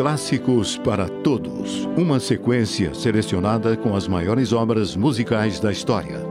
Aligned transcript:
Clássicos 0.00 0.78
para 0.78 1.06
Todos. 1.06 1.84
Uma 1.94 2.18
sequência 2.18 2.94
selecionada 2.94 3.76
com 3.76 3.94
as 3.94 4.08
maiores 4.08 4.50
obras 4.50 4.96
musicais 4.96 5.60
da 5.60 5.70
história. 5.70 6.22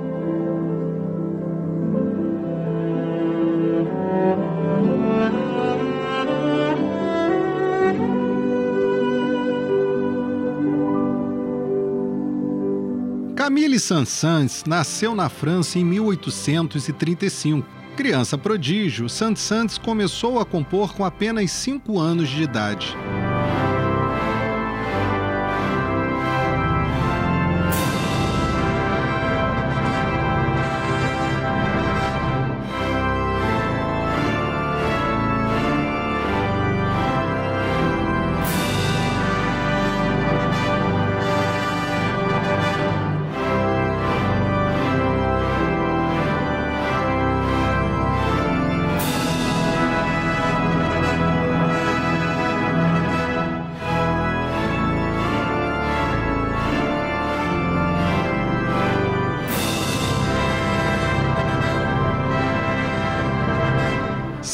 Camille 13.36 13.80
Saint-Saëns 13.80 14.64
nasceu 14.66 15.14
na 15.14 15.30
França 15.30 15.78
em 15.78 15.86
1835. 15.86 17.70
Criança 17.96 18.36
prodígio, 18.36 19.08
Saint-Saëns 19.08 19.78
começou 19.78 20.40
a 20.40 20.46
compor 20.46 20.96
com 20.96 21.06
apenas 21.06 21.52
5 21.52 22.00
anos 22.00 22.30
de 22.30 22.42
idade. 22.42 22.98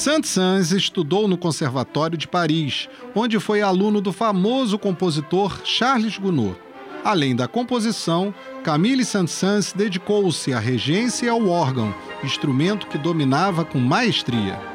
Saint-Saëns 0.06 0.72
estudou 0.72 1.28
no 1.28 1.36
Conservatório 1.36 2.16
de 2.16 2.28
Paris, 2.28 2.88
onde 3.16 3.40
foi 3.40 3.64
aluno 3.64 4.00
do 4.00 4.14
famoso 4.14 4.78
compositor 4.78 5.62
Charles 5.64 6.20
Gounod. 6.20 6.56
Além 7.04 7.36
da 7.36 7.48
composição, 7.48 8.32
Camille 8.64 9.04
Saint-Saëns 9.04 9.74
dedicou-se 9.74 10.54
à 10.54 10.60
regência 10.60 11.26
e 11.26 11.30
ao 11.30 11.48
órgão, 11.48 11.92
instrumento 12.24 12.86
que 12.86 13.00
dominava 13.00 13.66
com 13.66 13.80
maestria. 13.80 14.75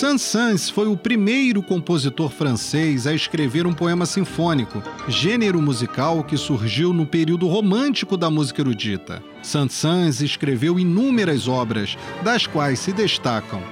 Saint-Saëns 0.00 0.70
foi 0.70 0.88
o 0.88 0.96
primeiro 0.96 1.62
compositor 1.62 2.30
francês 2.30 3.06
a 3.06 3.12
escrever 3.12 3.66
um 3.66 3.74
poema 3.74 4.06
sinfônico, 4.06 4.82
gênero 5.06 5.60
musical 5.60 6.24
que 6.24 6.38
surgiu 6.38 6.94
no 6.94 7.04
período 7.04 7.46
romântico 7.46 8.16
da 8.16 8.30
música 8.30 8.62
erudita. 8.62 9.22
Saint-Saëns 9.42 10.22
escreveu 10.22 10.80
inúmeras 10.80 11.46
obras, 11.46 11.98
das 12.22 12.46
quais 12.46 12.78
se 12.78 12.94
destacam 12.94 13.62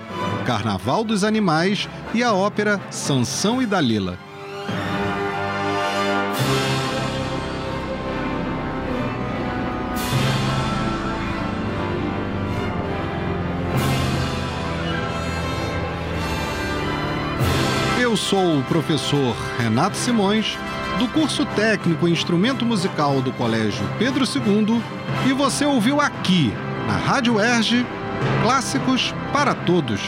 Carnaval 0.44 1.02
dos 1.02 1.24
Animais 1.24 1.88
e 2.12 2.22
a 2.22 2.34
ópera 2.34 2.78
Sansão 2.90 3.62
e 3.62 3.66
Dalila. 3.66 4.18
Eu 18.08 18.16
sou 18.16 18.60
o 18.60 18.64
professor 18.64 19.36
Renato 19.58 19.94
Simões, 19.94 20.56
do 20.98 21.06
curso 21.08 21.44
técnico 21.44 22.08
instrumento 22.08 22.64
musical 22.64 23.20
do 23.20 23.30
Colégio 23.30 23.86
Pedro 23.98 24.24
II, 24.24 24.82
e 25.28 25.34
você 25.34 25.66
ouviu 25.66 26.00
aqui, 26.00 26.50
na 26.86 26.96
Rádio 26.96 27.38
Erge, 27.38 27.84
Clássicos 28.42 29.14
para 29.30 29.54
Todos. 29.54 30.00